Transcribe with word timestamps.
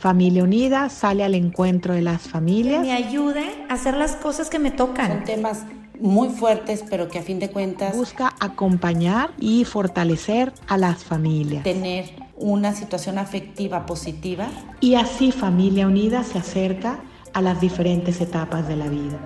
Familia 0.00 0.44
Unida 0.44 0.88
sale 0.88 1.24
al 1.24 1.34
encuentro 1.34 1.92
de 1.92 2.00
las 2.00 2.22
familias. 2.22 2.80
Que 2.80 2.86
me 2.86 2.92
ayude 2.94 3.66
a 3.68 3.74
hacer 3.74 3.94
las 3.98 4.16
cosas 4.16 4.48
que 4.48 4.58
me 4.58 4.70
tocan. 4.70 5.08
Son 5.08 5.24
temas 5.24 5.66
muy 6.00 6.30
fuertes, 6.30 6.82
pero 6.88 7.08
que 7.08 7.18
a 7.18 7.22
fin 7.22 7.38
de 7.38 7.50
cuentas 7.50 7.94
busca 7.94 8.34
acompañar 8.40 9.34
y 9.38 9.66
fortalecer 9.66 10.54
a 10.68 10.78
las 10.78 11.04
familias. 11.04 11.64
Tener 11.64 12.06
una 12.36 12.74
situación 12.74 13.18
afectiva 13.18 13.84
positiva. 13.84 14.48
Y 14.80 14.94
así 14.94 15.32
Familia 15.32 15.86
Unida 15.86 16.24
se 16.24 16.38
acerca 16.38 17.00
a 17.34 17.42
las 17.42 17.60
diferentes 17.60 18.22
etapas 18.22 18.66
de 18.68 18.76
la 18.76 18.88
vida. 18.88 19.18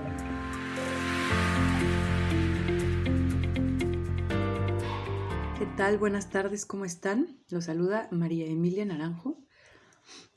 ¿Qué 5.56 5.66
tal? 5.76 5.98
Buenas 5.98 6.30
tardes, 6.30 6.66
¿cómo 6.66 6.84
están? 6.84 7.38
Los 7.48 7.66
saluda 7.66 8.08
María 8.10 8.46
Emilia 8.46 8.84
Naranjo, 8.84 9.43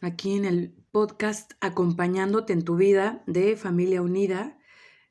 aquí 0.02 0.36
en 0.36 0.46
el 0.46 0.76
podcast 0.92 1.54
Acompañándote 1.62 2.54
en 2.54 2.64
tu 2.64 2.76
vida 2.76 3.24
de 3.28 3.56
Familia 3.56 4.02
Unida. 4.02 4.58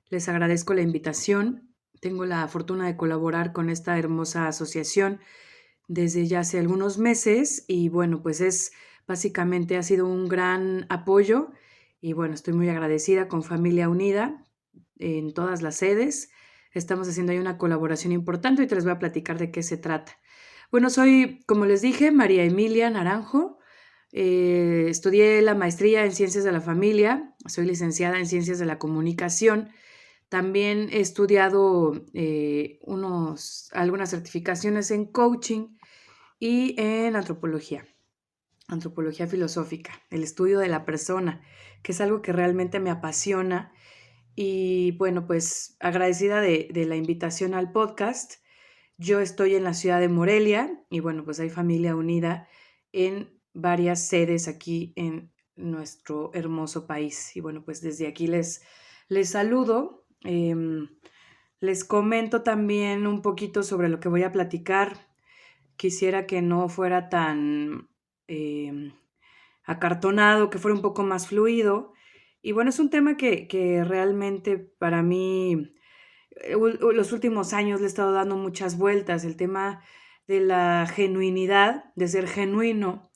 Les 0.08 0.28
agradezco 0.28 0.74
la 0.74 0.82
invitación. 0.82 1.74
Tengo 2.00 2.24
la 2.24 2.46
fortuna 2.48 2.86
de 2.86 2.96
colaborar 2.96 3.52
con 3.52 3.70
esta 3.70 3.98
hermosa 3.98 4.48
asociación 4.48 5.20
desde 5.88 6.26
ya 6.26 6.40
hace 6.40 6.58
algunos 6.58 6.98
meses 6.98 7.64
y 7.68 7.88
bueno, 7.88 8.22
pues 8.22 8.40
es 8.40 8.72
básicamente 9.06 9.76
ha 9.76 9.82
sido 9.82 10.06
un 10.06 10.28
gran 10.28 10.86
apoyo 10.88 11.52
y 12.00 12.12
bueno, 12.12 12.34
estoy 12.34 12.54
muy 12.54 12.68
agradecida 12.68 13.28
con 13.28 13.42
Familia 13.42 13.88
Unida 13.88 14.44
en 14.98 15.32
todas 15.32 15.62
las 15.62 15.76
sedes. 15.76 16.30
Estamos 16.72 17.08
haciendo 17.08 17.32
ahí 17.32 17.38
una 17.38 17.58
colaboración 17.58 18.12
importante 18.12 18.62
y 18.62 18.66
te 18.66 18.74
les 18.74 18.84
voy 18.84 18.92
a 18.92 18.98
platicar 18.98 19.38
de 19.38 19.50
qué 19.50 19.62
se 19.62 19.76
trata. 19.76 20.18
Bueno, 20.70 20.90
soy, 20.90 21.42
como 21.46 21.64
les 21.64 21.80
dije, 21.80 22.10
María 22.10 22.44
Emilia 22.44 22.90
Naranjo. 22.90 23.55
Eh, 24.18 24.86
estudié 24.88 25.42
la 25.42 25.54
maestría 25.54 26.02
en 26.06 26.10
Ciencias 26.10 26.42
de 26.42 26.50
la 26.50 26.62
Familia, 26.62 27.34
soy 27.44 27.66
licenciada 27.66 28.18
en 28.18 28.26
Ciencias 28.26 28.58
de 28.58 28.64
la 28.64 28.78
Comunicación. 28.78 29.68
También 30.30 30.88
he 30.90 31.00
estudiado 31.00 31.92
eh, 32.14 32.80
algunas 33.72 34.08
certificaciones 34.08 34.90
en 34.90 35.04
coaching 35.04 35.76
y 36.38 36.80
en 36.80 37.14
antropología, 37.14 37.84
antropología 38.68 39.26
filosófica, 39.26 39.92
el 40.08 40.22
estudio 40.22 40.60
de 40.60 40.68
la 40.68 40.86
persona, 40.86 41.42
que 41.82 41.92
es 41.92 42.00
algo 42.00 42.22
que 42.22 42.32
realmente 42.32 42.80
me 42.80 42.90
apasiona. 42.90 43.70
Y 44.34 44.92
bueno, 44.92 45.26
pues 45.26 45.76
agradecida 45.78 46.40
de, 46.40 46.68
de 46.72 46.86
la 46.86 46.96
invitación 46.96 47.52
al 47.52 47.70
podcast. 47.70 48.36
Yo 48.96 49.20
estoy 49.20 49.56
en 49.56 49.64
la 49.64 49.74
ciudad 49.74 50.00
de 50.00 50.08
Morelia 50.08 50.82
y 50.88 51.00
bueno, 51.00 51.22
pues 51.22 51.38
hay 51.38 51.50
familia 51.50 51.94
unida 51.94 52.48
en 52.92 53.35
varias 53.56 54.06
sedes 54.06 54.48
aquí 54.48 54.92
en 54.96 55.32
nuestro 55.56 56.30
hermoso 56.34 56.86
país. 56.86 57.34
Y 57.36 57.40
bueno, 57.40 57.64
pues 57.64 57.80
desde 57.80 58.06
aquí 58.06 58.26
les, 58.26 58.62
les 59.08 59.30
saludo. 59.30 60.04
Em, 60.22 60.88
les 61.60 61.84
comento 61.84 62.42
también 62.42 63.06
un 63.06 63.22
poquito 63.22 63.62
sobre 63.62 63.88
lo 63.88 63.98
que 63.98 64.10
voy 64.10 64.22
a 64.22 64.32
platicar. 64.32 65.08
Quisiera 65.76 66.26
que 66.26 66.42
no 66.42 66.68
fuera 66.68 67.08
tan 67.08 67.88
em, 68.28 68.92
acartonado, 69.64 70.50
que 70.50 70.58
fuera 70.58 70.74
un 70.74 70.82
poco 70.82 71.02
más 71.02 71.28
fluido. 71.28 71.94
Y 72.42 72.52
bueno, 72.52 72.70
es 72.70 72.78
un 72.78 72.90
tema 72.90 73.16
que, 73.16 73.48
que 73.48 73.84
realmente 73.84 74.58
para 74.58 75.02
mí 75.02 75.74
eh, 76.42 76.56
los 76.56 77.12
últimos 77.12 77.54
años 77.54 77.80
le 77.80 77.86
he 77.86 77.88
estado 77.88 78.12
dando 78.12 78.36
muchas 78.36 78.76
vueltas, 78.76 79.24
el 79.24 79.36
tema 79.36 79.82
de 80.28 80.40
la 80.40 80.86
genuinidad, 80.92 81.92
de 81.94 82.08
ser 82.08 82.28
genuino 82.28 83.10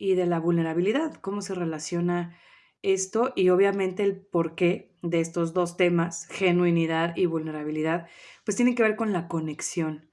y 0.00 0.14
de 0.14 0.24
la 0.24 0.40
vulnerabilidad, 0.40 1.14
cómo 1.16 1.42
se 1.42 1.54
relaciona 1.54 2.34
esto 2.80 3.34
y 3.36 3.50
obviamente 3.50 4.02
el 4.02 4.16
porqué 4.16 4.96
de 5.02 5.20
estos 5.20 5.52
dos 5.52 5.76
temas, 5.76 6.26
genuinidad 6.28 7.14
y 7.16 7.26
vulnerabilidad, 7.26 8.08
pues 8.46 8.56
tienen 8.56 8.74
que 8.74 8.82
ver 8.82 8.96
con 8.96 9.12
la 9.12 9.28
conexión. 9.28 10.10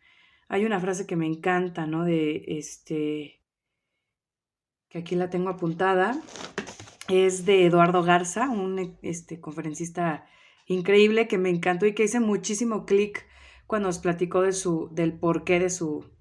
Hay 0.49 0.65
una 0.65 0.81
frase 0.81 1.07
que 1.07 1.15
me 1.15 1.25
encanta, 1.25 1.87
¿no? 1.87 2.03
De 2.03 2.43
este, 2.47 3.41
que 4.89 4.97
aquí 4.99 5.15
la 5.15 5.29
tengo 5.29 5.49
apuntada, 5.49 6.21
es 7.07 7.45
de 7.45 7.65
Eduardo 7.65 8.03
Garza, 8.03 8.49
un 8.49 8.97
este, 9.01 9.39
conferencista 9.39 10.25
increíble 10.65 11.29
que 11.29 11.37
me 11.37 11.49
encantó 11.49 11.85
y 11.85 11.93
que 11.93 12.03
hice 12.03 12.19
muchísimo 12.19 12.85
clic 12.85 13.25
cuando 13.67 13.87
nos 13.87 13.99
platicó 13.99 14.41
de 14.41 14.51
su, 14.51 14.89
del 14.91 15.17
porqué 15.17 15.61
de 15.61 15.69
su, 15.69 16.16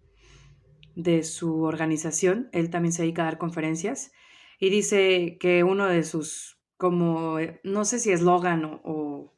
de 0.97 1.23
su 1.23 1.63
organización. 1.63 2.49
Él 2.53 2.71
también 2.71 2.93
se 2.93 3.03
dedica 3.03 3.23
a 3.23 3.27
dar 3.27 3.39
conferencias 3.39 4.11
y 4.59 4.71
dice 4.71 5.37
que 5.39 5.63
uno 5.63 5.87
de 5.87 6.03
sus, 6.03 6.59
como, 6.77 7.39
eh, 7.39 7.61
no 7.63 7.85
sé 7.85 8.01
si 8.01 8.11
eslogan 8.11 8.65
o, 8.65 9.37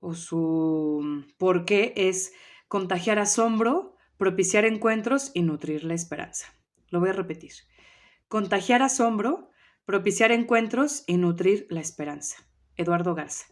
o, 0.00 0.14
su 0.14 1.24
porqué 1.38 1.94
es 1.96 2.32
contagiar 2.68 3.18
asombro, 3.18 3.94
propiciar 4.18 4.64
encuentros 4.64 5.30
y 5.34 5.42
nutrir 5.42 5.84
la 5.84 5.94
esperanza. 5.94 6.52
Lo 6.88 7.00
voy 7.00 7.10
a 7.10 7.14
repetir. 7.14 7.52
Contagiar 8.28 8.82
asombro, 8.82 9.50
propiciar 9.84 10.32
encuentros 10.32 11.04
y 11.06 11.16
nutrir 11.16 11.66
la 11.70 11.80
esperanza. 11.80 12.38
Eduardo 12.76 13.14
Garza. 13.14 13.46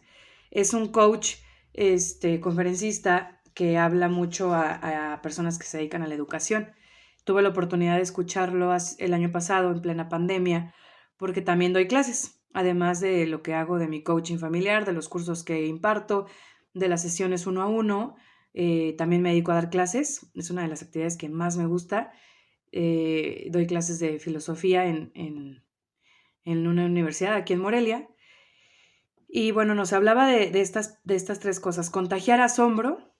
Es 0.51 0.73
un 0.73 0.91
coach, 0.91 1.35
este, 1.73 2.41
conferencista 2.41 3.41
que 3.53 3.77
habla 3.77 4.09
mucho 4.09 4.53
a, 4.53 5.13
a 5.13 5.21
personas 5.21 5.57
que 5.57 5.65
se 5.65 5.77
dedican 5.77 6.01
a 6.03 6.07
la 6.07 6.15
educación. 6.15 6.73
Tuve 7.25 7.41
la 7.41 7.49
oportunidad 7.49 7.97
de 7.97 8.03
escucharlo 8.03 8.71
el 8.99 9.13
año 9.13 9.31
pasado 9.31 9.71
en 9.71 9.81
plena 9.81 10.07
pandemia 10.07 10.73
porque 11.17 11.41
también 11.41 11.73
doy 11.73 11.87
clases, 11.87 12.41
además 12.53 12.99
de 12.99 13.25
lo 13.25 13.41
que 13.41 13.53
hago 13.53 13.77
de 13.77 13.87
mi 13.87 14.03
coaching 14.03 14.37
familiar, 14.37 14.85
de 14.85 14.93
los 14.93 15.09
cursos 15.09 15.43
que 15.43 15.65
imparto, 15.65 16.27
de 16.73 16.87
las 16.87 17.01
sesiones 17.01 17.47
uno 17.47 17.61
a 17.61 17.67
uno. 17.67 18.15
Eh, 18.53 18.95
también 18.97 19.21
me 19.21 19.29
dedico 19.29 19.51
a 19.51 19.55
dar 19.55 19.69
clases, 19.69 20.29
es 20.35 20.49
una 20.49 20.61
de 20.61 20.67
las 20.67 20.83
actividades 20.83 21.17
que 21.17 21.29
más 21.29 21.57
me 21.57 21.65
gusta. 21.65 22.11
Eh, 22.71 23.47
doy 23.51 23.67
clases 23.67 23.99
de 23.99 24.19
filosofía 24.19 24.85
en, 24.85 25.11
en, 25.15 25.63
en, 26.43 26.67
una 26.67 26.85
universidad 26.85 27.35
aquí 27.35 27.53
en 27.53 27.59
Morelia. 27.59 28.07
Y 29.27 29.51
bueno, 29.51 29.75
nos 29.75 29.93
hablaba 29.93 30.27
de, 30.27 30.51
de, 30.51 30.61
estas, 30.61 31.01
de 31.03 31.15
estas 31.15 31.39
tres 31.39 31.59
cosas, 31.59 31.89
contagiar 31.89 32.39
asombro, 32.39 33.14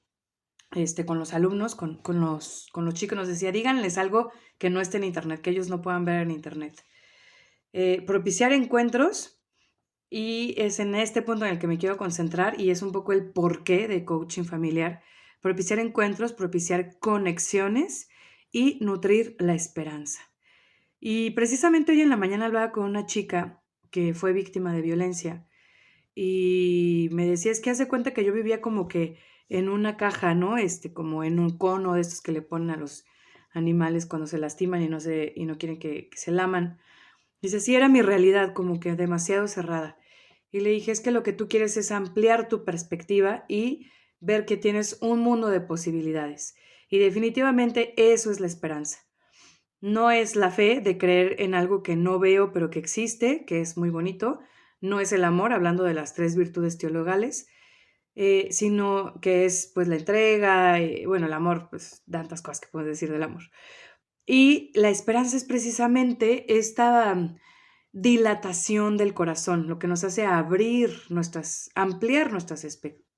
este, 0.75 1.06
con 1.06 1.18
los 1.18 1.34
alumnos, 1.34 1.75
con, 1.75 1.96
con, 1.96 2.22
los, 2.22 2.68
con 2.72 2.86
los 2.86 2.94
chicos, 2.94 3.18
nos 3.18 3.28
decía, 3.28 3.52
díganles 3.52 3.97
algo 3.97 4.31
que 4.58 4.69
no 4.69 4.81
esté 4.81 4.97
en 4.97 5.06
Internet, 5.06 5.41
que 5.41 5.50
ellos 5.50 5.69
no 5.69 5.81
puedan 5.81 6.06
ver 6.06 6.22
en 6.22 6.31
Internet. 6.31 6.84
Eh, 7.74 8.03
propiciar 8.06 8.53
encuentros, 8.53 9.41
y 10.09 10.53
es 10.58 10.80
en 10.80 10.96
este 10.96 11.22
punto 11.22 11.46
en 11.46 11.52
el 11.52 11.59
que 11.59 11.68
me 11.68 11.78
quiero 11.78 11.97
concentrar, 11.97 12.59
y 12.59 12.69
es 12.69 12.81
un 12.81 12.91
poco 12.91 13.13
el 13.13 13.31
porqué 13.31 13.88
de 13.88 14.06
coaching 14.06 14.44
familiar. 14.44 15.02
Propiciar 15.41 15.80
encuentros, 15.80 16.34
propiciar 16.34 16.97
conexiones 17.00 18.09
y 18.52 18.78
nutrir 18.81 19.36
la 19.40 19.53
esperanza. 19.53 20.22
Y 21.00 21.31
precisamente 21.31 21.92
hoy 21.92 22.02
en 22.02 22.09
la 22.09 22.18
mañana 22.18 22.46
hablaba 22.46 22.72
con 22.72 22.86
una 22.86 23.06
chica 23.06 23.62
que 23.92 24.13
fue 24.13 24.34
víctima 24.34 24.74
de 24.74 24.81
violencia 24.81 25.46
y 26.16 27.09
me 27.12 27.28
decía, 27.28 27.52
es 27.52 27.59
que 27.59 27.69
hace 27.69 27.88
cuenta 27.90 28.12
que 28.12 28.24
yo 28.24 28.34
vivía 28.34 28.62
como 28.62 28.88
que 28.88 29.19
en 29.50 29.69
una 29.69 29.97
caja, 29.97 30.33
¿no? 30.33 30.57
Este, 30.57 30.94
como 30.94 31.23
en 31.23 31.39
un 31.39 31.57
cono 31.57 31.94
de 31.94 32.01
estos 32.01 32.22
que 32.22 32.31
le 32.31 32.41
ponen 32.41 32.72
a 32.72 32.78
los 32.78 33.06
animales 33.51 34.06
cuando 34.06 34.28
se 34.28 34.38
lastiman 34.38 34.81
y 34.81 34.89
no, 34.89 35.00
se, 35.00 35.33
y 35.35 35.45
no 35.45 35.57
quieren 35.57 35.79
que, 35.79 36.09
que 36.09 36.17
se 36.17 36.31
laman. 36.31 36.79
Dice, 37.41 37.59
sí, 37.59 37.75
era 37.75 37.89
mi 37.89 38.01
realidad, 38.01 38.53
como 38.53 38.79
que 38.79 38.95
demasiado 38.95 39.47
cerrada. 39.47 39.97
Y 40.51 40.61
le 40.61 40.69
dije, 40.72 40.91
es 40.91 41.01
que 41.01 41.11
lo 41.11 41.23
que 41.23 41.33
tú 41.33 41.47
quieres 41.47 41.78
es 41.78 41.91
ampliar 41.91 42.47
tu 42.47 42.63
perspectiva 42.63 43.45
y 43.47 43.88
ver 44.19 44.45
que 44.45 44.57
tienes 44.57 44.97
un 45.01 45.19
mundo 45.19 45.50
de 45.50 45.62
posibilidades. 45.62 46.56
Y 46.89 47.00
definitivamente 47.00 47.94
eso 47.97 48.31
es 48.31 48.39
la 48.39 48.47
esperanza. 48.47 49.00
No 49.81 50.12
es 50.12 50.35
la 50.35 50.51
fe 50.51 50.81
de 50.81 50.97
creer 50.97 51.35
en 51.39 51.53
algo 51.53 51.83
que 51.83 51.95
no 51.95 52.19
veo 52.19 52.51
pero 52.51 52.69
que 52.69 52.79
existe, 52.79 53.45
que 53.45 53.62
es 53.62 53.77
muy 53.77 53.89
bonito. 53.89 54.39
No 54.81 55.00
es 55.00 55.12
el 55.12 55.24
amor, 55.24 55.53
hablando 55.53 55.83
de 55.83 55.94
las 55.94 56.13
tres 56.13 56.36
virtudes 56.36 56.77
teologales, 56.77 57.47
eh, 58.15 58.47
sino 58.51 59.19
que 59.21 59.45
es 59.45 59.71
pues 59.73 59.88
la 59.88 59.97
entrega, 59.97 60.81
y, 60.81 61.06
bueno, 61.06 61.27
el 61.27 61.33
amor, 61.33 61.67
pues 61.69 62.03
tantas 62.09 62.41
cosas 62.41 62.62
que 62.62 62.69
puedes 62.71 62.88
decir 62.88 63.12
del 63.12 63.23
amor. 63.23 63.44
Y 64.25 64.71
la 64.73 64.89
esperanza 64.89 65.38
es 65.38 65.44
precisamente 65.44 66.57
esta 66.57 67.38
dilatación 67.91 68.97
del 68.97 69.13
corazón, 69.13 69.67
lo 69.67 69.79
que 69.79 69.88
nos 69.88 70.03
hace 70.03 70.25
abrir 70.25 70.91
nuestras, 71.09 71.69
ampliar 71.75 72.31
nuestras, 72.31 72.65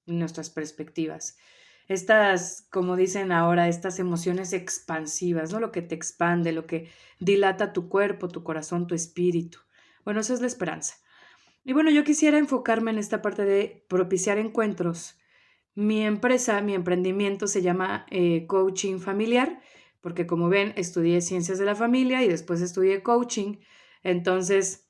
nuestras 0.06 0.50
perspectivas. 0.50 1.38
Estas, 1.88 2.68
como 2.70 2.96
dicen 2.96 3.32
ahora, 3.32 3.70
estas 3.70 4.00
emociones 4.00 4.52
expansivas, 4.52 5.54
¿no? 5.54 5.60
Lo 5.60 5.72
que 5.72 5.82
te 5.82 5.96
expande, 5.96 6.52
lo 6.52 6.68
que 6.68 6.90
dilata 7.20 7.72
tu 7.72 7.88
cuerpo, 7.88 8.28
tu 8.28 8.44
corazón, 8.44 8.88
tu 8.88 8.94
espíritu. 8.94 9.60
Bueno, 10.04 10.20
eso 10.20 10.34
es 10.34 10.42
la 10.42 10.48
esperanza. 10.48 10.96
Y 11.68 11.74
bueno, 11.74 11.92
yo 11.92 12.06
quisiera 12.06 12.38
enfocarme 12.38 12.92
en 12.92 12.98
esta 12.98 13.22
parte 13.22 13.44
de 13.44 13.86
propiciar 13.90 14.38
encuentros. 14.38 15.20
Mi 15.76 16.02
empresa, 16.06 16.62
mi 16.62 16.74
emprendimiento 16.74 17.46
se 17.46 17.62
llama 17.62 18.06
eh, 18.10 18.48
Coaching 18.48 19.00
Familiar, 19.00 19.60
porque 20.00 20.26
como 20.26 20.48
ven, 20.48 20.72
estudié 20.78 21.20
ciencias 21.20 21.60
de 21.60 21.66
la 21.66 21.76
familia 21.76 22.24
y 22.24 22.30
después 22.30 22.62
estudié 22.62 23.04
coaching. 23.04 23.58
Entonces, 24.02 24.90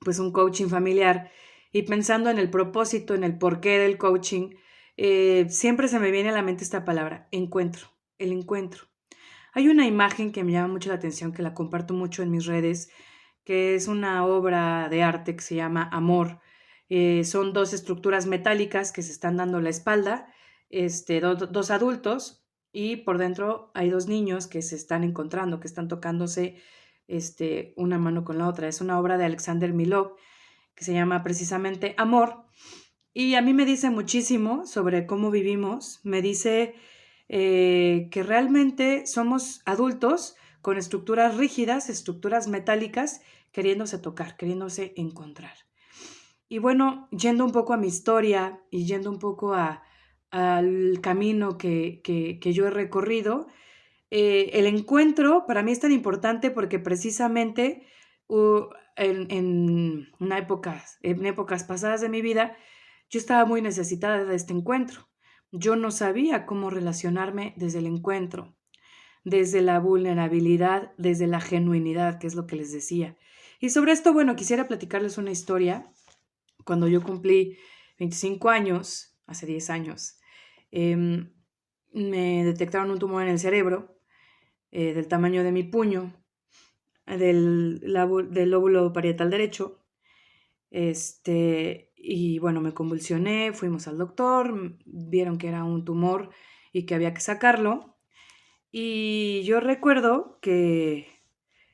pues 0.00 0.18
un 0.18 0.32
coaching 0.32 0.66
familiar 0.66 1.30
y 1.70 1.82
pensando 1.82 2.30
en 2.30 2.38
el 2.38 2.50
propósito, 2.50 3.14
en 3.14 3.22
el 3.22 3.38
porqué 3.38 3.78
del 3.78 3.96
coaching, 3.96 4.56
eh, 4.96 5.46
siempre 5.50 5.86
se 5.86 6.00
me 6.00 6.10
viene 6.10 6.30
a 6.30 6.32
la 6.32 6.42
mente 6.42 6.64
esta 6.64 6.84
palabra, 6.84 7.28
encuentro, 7.30 7.90
el 8.18 8.32
encuentro. 8.32 8.88
Hay 9.52 9.68
una 9.68 9.86
imagen 9.86 10.32
que 10.32 10.42
me 10.42 10.50
llama 10.50 10.72
mucho 10.72 10.88
la 10.88 10.96
atención, 10.96 11.32
que 11.32 11.42
la 11.42 11.54
comparto 11.54 11.94
mucho 11.94 12.24
en 12.24 12.32
mis 12.32 12.46
redes, 12.46 12.90
que 13.48 13.74
es 13.74 13.88
una 13.88 14.26
obra 14.26 14.90
de 14.90 15.02
arte 15.02 15.34
que 15.34 15.40
se 15.40 15.54
llama 15.54 15.88
Amor. 15.90 16.38
Eh, 16.90 17.24
son 17.24 17.54
dos 17.54 17.72
estructuras 17.72 18.26
metálicas 18.26 18.92
que 18.92 19.00
se 19.00 19.10
están 19.10 19.38
dando 19.38 19.58
la 19.62 19.70
espalda, 19.70 20.30
este, 20.68 21.18
dos 21.22 21.70
adultos, 21.70 22.46
y 22.72 22.96
por 22.96 23.16
dentro 23.16 23.70
hay 23.72 23.88
dos 23.88 24.06
niños 24.06 24.48
que 24.48 24.60
se 24.60 24.76
están 24.76 25.02
encontrando, 25.02 25.60
que 25.60 25.66
están 25.66 25.88
tocándose 25.88 26.60
este, 27.06 27.72
una 27.78 27.96
mano 27.96 28.22
con 28.22 28.36
la 28.36 28.46
otra. 28.46 28.68
Es 28.68 28.82
una 28.82 29.00
obra 29.00 29.16
de 29.16 29.24
Alexander 29.24 29.72
Milov 29.72 30.16
que 30.74 30.84
se 30.84 30.92
llama 30.92 31.22
precisamente 31.22 31.94
Amor. 31.96 32.44
Y 33.14 33.34
a 33.34 33.40
mí 33.40 33.54
me 33.54 33.64
dice 33.64 33.88
muchísimo 33.88 34.66
sobre 34.66 35.06
cómo 35.06 35.30
vivimos. 35.30 36.00
Me 36.04 36.20
dice 36.20 36.74
eh, 37.30 38.08
que 38.10 38.22
realmente 38.22 39.06
somos 39.06 39.62
adultos 39.64 40.36
con 40.60 40.76
estructuras 40.76 41.38
rígidas, 41.38 41.88
estructuras 41.88 42.46
metálicas, 42.46 43.22
queriéndose 43.52 43.98
tocar, 43.98 44.36
queriéndose 44.36 44.92
encontrar. 44.96 45.56
Y 46.48 46.58
bueno, 46.58 47.08
yendo 47.10 47.44
un 47.44 47.52
poco 47.52 47.74
a 47.74 47.76
mi 47.76 47.88
historia 47.88 48.60
y 48.70 48.86
yendo 48.86 49.10
un 49.10 49.18
poco 49.18 49.54
a, 49.54 49.82
al 50.30 51.00
camino 51.02 51.58
que, 51.58 52.00
que, 52.02 52.52
yo 52.52 52.66
he 52.66 52.70
recorrido, 52.70 53.46
eh, 54.10 54.50
el 54.54 54.66
encuentro 54.66 55.44
para 55.46 55.62
mí 55.62 55.72
es 55.72 55.80
tan 55.80 55.92
importante 55.92 56.50
porque 56.50 56.78
precisamente 56.78 57.86
en, 58.96 59.30
en, 59.30 60.08
una 60.18 60.38
época, 60.38 60.82
en 61.02 61.26
épocas 61.26 61.64
pasadas 61.64 62.00
de 62.00 62.08
mi 62.08 62.22
vida, 62.22 62.56
yo 63.10 63.18
estaba 63.18 63.44
muy 63.44 63.62
necesitada 63.62 64.24
de 64.24 64.34
este 64.34 64.52
encuentro. 64.52 65.08
Yo 65.50 65.76
no 65.76 65.90
sabía 65.90 66.44
cómo 66.44 66.68
relacionarme 66.68 67.54
desde 67.56 67.78
el 67.78 67.86
encuentro, 67.86 68.54
desde 69.24 69.62
la 69.62 69.78
vulnerabilidad, 69.80 70.92
desde 70.98 71.26
la 71.26 71.40
genuinidad, 71.40 72.18
que 72.18 72.26
es 72.26 72.34
lo 72.34 72.46
que 72.46 72.56
les 72.56 72.72
decía. 72.72 73.16
Y 73.58 73.70
sobre 73.70 73.92
esto, 73.92 74.12
bueno, 74.12 74.36
quisiera 74.36 74.68
platicarles 74.68 75.18
una 75.18 75.30
historia. 75.30 75.92
Cuando 76.64 76.88
yo 76.88 77.02
cumplí 77.02 77.58
25 77.98 78.50
años, 78.50 79.18
hace 79.26 79.46
10 79.46 79.70
años, 79.70 80.18
Em, 80.70 81.32
me 81.92 82.44
detectaron 82.44 82.90
un 82.90 82.98
tumor 82.98 83.22
en 83.22 83.30
el 83.30 83.38
cerebro 83.38 83.98
eh, 84.70 84.92
del 84.94 85.08
tamaño 85.08 85.42
de 85.42 85.52
mi 85.52 85.62
puño, 85.62 86.14
del, 87.06 87.80
del 87.80 88.50
lóbulo 88.50 88.92
parietal 88.92 89.30
derecho. 89.30 89.82
Este, 90.70 91.92
y 91.96 92.38
bueno, 92.38 92.60
me 92.60 92.74
convulsioné, 92.74 93.52
fuimos 93.54 93.88
al 93.88 93.96
doctor, 93.98 94.76
vieron 94.84 95.38
que 95.38 95.48
era 95.48 95.64
un 95.64 95.84
tumor 95.84 96.30
y 96.72 96.84
que 96.84 96.94
había 96.94 97.14
que 97.14 97.20
sacarlo. 97.20 97.96
Y 98.70 99.42
yo 99.44 99.60
recuerdo 99.60 100.38
que 100.42 101.08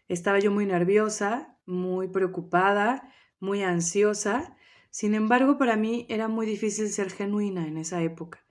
estaba 0.06 0.38
yo 0.38 0.52
muy 0.52 0.66
nerviosa, 0.66 1.53
muy 1.66 2.08
preocupada, 2.08 3.12
muy 3.40 3.62
ansiosa. 3.62 4.56
Sin 4.90 5.14
embargo, 5.14 5.58
para 5.58 5.76
mí 5.76 6.06
era 6.08 6.28
muy 6.28 6.46
difícil 6.46 6.88
ser 6.88 7.10
genuina 7.10 7.66
en 7.66 7.78
esa 7.78 8.02
época 8.02 8.44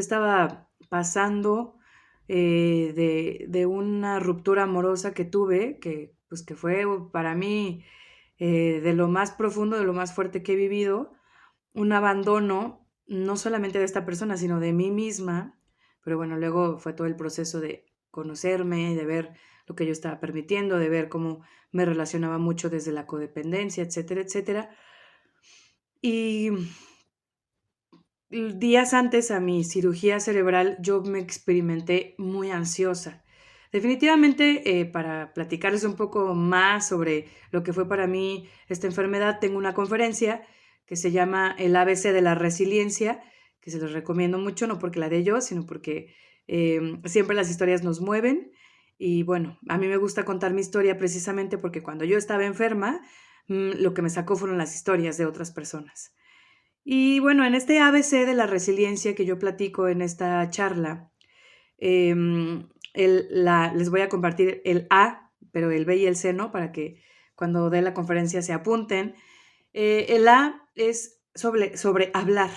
estaba 0.00 0.70
pasando 0.88 1.76
eh, 2.28 2.92
de, 2.94 3.46
de, 3.48 3.66
una 3.66 4.18
ruptura 4.18 4.64
amorosa 4.64 5.12
que 5.12 5.24
tuve, 5.24 5.78
que, 5.78 6.14
pues, 6.28 6.42
que 6.42 6.54
fue 6.54 6.84
para 7.10 7.34
mí 7.34 7.84
eh, 8.38 8.80
de 8.82 8.94
lo 8.94 9.08
más 9.08 9.32
profundo, 9.32 9.76
de 9.78 9.84
lo 9.84 9.92
más 9.92 10.14
fuerte 10.14 10.42
que 10.42 10.52
he 10.52 10.56
vivido, 10.56 11.12
un 11.72 11.92
abandono, 11.92 12.88
no 13.06 13.36
solamente 13.36 13.78
de 13.78 13.84
esta 13.84 14.04
persona, 14.04 14.36
sino 14.36 14.60
de 14.60 14.72
mí 14.72 14.90
misma, 14.90 15.58
pero 16.02 16.16
bueno, 16.16 16.36
luego 16.36 16.78
fue 16.78 16.92
todo 16.92 17.06
el 17.06 17.16
proceso 17.16 17.60
de 17.60 17.86
conocerme, 18.10 18.94
de 18.94 19.04
ver 19.04 19.32
lo 19.66 19.74
que 19.74 19.86
yo 19.86 19.92
estaba 19.92 20.20
permitiendo, 20.20 20.78
de 20.78 20.88
ver 20.88 21.08
cómo 21.08 21.44
me 21.70 21.84
relacionaba 21.84 22.38
mucho 22.38 22.70
desde 22.70 22.92
la 22.92 23.06
codependencia, 23.06 23.82
etcétera, 23.82 24.20
etcétera. 24.22 24.70
Y 26.00 26.50
días 28.30 28.94
antes 28.94 29.30
a 29.30 29.40
mi 29.40 29.64
cirugía 29.64 30.18
cerebral 30.20 30.76
yo 30.80 31.02
me 31.02 31.18
experimenté 31.18 32.14
muy 32.18 32.50
ansiosa. 32.50 33.22
Definitivamente, 33.72 34.80
eh, 34.80 34.84
para 34.84 35.32
platicarles 35.32 35.84
un 35.84 35.96
poco 35.96 36.34
más 36.34 36.88
sobre 36.88 37.28
lo 37.50 37.62
que 37.62 37.72
fue 37.72 37.88
para 37.88 38.06
mí 38.06 38.48
esta 38.68 38.86
enfermedad, 38.86 39.38
tengo 39.40 39.56
una 39.56 39.72
conferencia 39.72 40.42
que 40.84 40.96
se 40.96 41.10
llama 41.10 41.54
El 41.58 41.74
ABC 41.74 42.12
de 42.12 42.20
la 42.20 42.34
Resiliencia, 42.34 43.22
que 43.60 43.70
se 43.70 43.78
los 43.78 43.92
recomiendo 43.92 44.38
mucho, 44.38 44.66
no 44.66 44.78
porque 44.78 45.00
la 45.00 45.08
de 45.08 45.24
yo, 45.24 45.40
sino 45.40 45.64
porque 45.64 46.14
em, 46.46 47.02
siempre 47.04 47.34
las 47.34 47.48
historias 47.48 47.82
nos 47.82 48.02
mueven. 48.02 48.52
Y 48.98 49.22
bueno, 49.22 49.58
a 49.68 49.78
mí 49.78 49.88
me 49.88 49.96
gusta 49.96 50.24
contar 50.24 50.52
mi 50.52 50.60
historia 50.60 50.98
precisamente 50.98 51.58
porque 51.58 51.82
cuando 51.82 52.04
yo 52.04 52.18
estaba 52.18 52.44
enferma, 52.44 53.00
mm, 53.48 53.72
lo 53.80 53.94
que 53.94 54.02
me 54.02 54.10
sacó 54.10 54.36
fueron 54.36 54.58
las 54.58 54.74
historias 54.74 55.16
de 55.18 55.26
otras 55.26 55.50
personas. 55.50 56.14
Y 56.84 57.20
bueno, 57.20 57.44
en 57.44 57.54
este 57.54 57.78
ABC 57.78 58.26
de 58.26 58.34
la 58.34 58.46
resiliencia 58.46 59.14
que 59.14 59.24
yo 59.24 59.38
platico 59.38 59.88
en 59.88 60.02
esta 60.02 60.48
charla, 60.50 61.10
em, 61.78 62.68
la, 62.94 63.72
les 63.74 63.90
voy 63.90 64.00
a 64.02 64.08
compartir 64.08 64.60
el 64.64 64.86
A, 64.90 65.32
pero 65.52 65.70
el 65.70 65.84
B 65.84 65.96
y 65.96 66.06
el 66.06 66.16
C 66.16 66.32
no, 66.32 66.50
para 66.52 66.72
que 66.72 67.02
cuando 67.34 67.70
dé 67.70 67.82
la 67.82 67.94
conferencia 67.94 68.42
se 68.42 68.52
apunten. 68.52 69.14
Eh, 69.72 70.06
el 70.10 70.28
A 70.28 70.68
es 70.74 71.20
sobre, 71.34 71.76
sobre 71.76 72.10
hablar, 72.14 72.50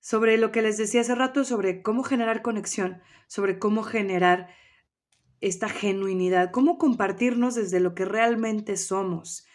sobre 0.00 0.38
lo 0.38 0.52
que 0.52 0.62
les 0.62 0.76
decía 0.76 1.00
hace 1.02 1.14
rato, 1.14 1.44
sobre 1.44 1.82
cómo 1.82 2.02
generar 2.02 2.42
conexión, 2.42 3.00
sobre 3.26 3.58
cómo 3.58 3.82
generar 3.82 4.48
esta 5.40 5.68
genuinidad, 5.68 6.50
cómo 6.50 6.78
compartirnos 6.78 7.54
desde 7.54 7.80
lo 7.80 7.94
que 7.94 8.04
realmente 8.04 8.76
somos. 8.76 9.46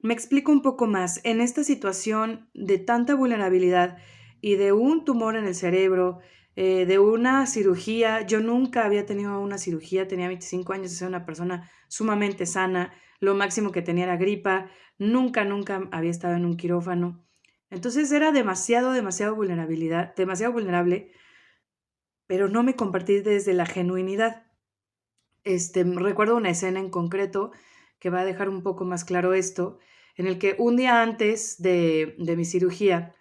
Me 0.00 0.14
explico 0.14 0.50
un 0.52 0.62
poco 0.62 0.86
más. 0.86 1.20
En 1.24 1.40
esta 1.40 1.64
situación 1.64 2.48
de 2.54 2.78
tanta 2.78 3.14
vulnerabilidad 3.14 3.98
y 4.40 4.56
de 4.56 4.72
un 4.72 5.04
tumor 5.04 5.36
en 5.36 5.46
el 5.46 5.54
cerebro, 5.54 6.18
eh, 6.56 6.84
de 6.86 6.98
una 6.98 7.46
cirugía, 7.46 8.26
yo 8.26 8.40
nunca 8.40 8.84
había 8.84 9.06
tenido 9.06 9.40
una 9.40 9.58
cirugía, 9.58 10.08
tenía 10.08 10.28
25 10.28 10.72
años, 10.72 10.92
soy 10.92 11.08
una 11.08 11.24
persona 11.24 11.70
sumamente 11.88 12.44
sana, 12.44 12.92
lo 13.20 13.34
máximo 13.34 13.72
que 13.72 13.80
tenía 13.80 14.04
era 14.04 14.16
gripa, 14.16 14.68
nunca, 14.98 15.44
nunca 15.44 15.88
había 15.92 16.10
estado 16.10 16.34
en 16.34 16.44
un 16.44 16.56
quirófano. 16.56 17.24
Entonces 17.70 18.12
era 18.12 18.32
demasiado, 18.32 18.92
demasiado 18.92 19.34
vulnerabilidad, 19.34 20.14
demasiado 20.14 20.52
vulnerable, 20.52 21.12
pero 22.26 22.48
no 22.48 22.62
me 22.62 22.76
compartí 22.76 23.20
desde 23.20 23.54
la 23.54 23.64
genuinidad. 23.64 24.46
Este, 25.44 25.84
recuerdo 25.84 26.36
una 26.36 26.50
escena 26.50 26.80
en 26.80 26.90
concreto 26.90 27.52
que 27.98 28.10
va 28.10 28.20
a 28.20 28.24
dejar 28.24 28.48
un 28.48 28.62
poco 28.62 28.84
más 28.84 29.04
claro 29.04 29.34
esto, 29.34 29.78
en 30.16 30.26
el 30.26 30.38
que 30.38 30.56
un 30.58 30.76
día 30.76 31.02
antes 31.02 31.60
de, 31.60 32.14
mi 32.18 32.44
cirugía 32.44 33.14